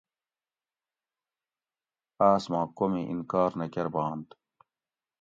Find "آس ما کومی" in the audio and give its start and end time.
2.29-3.03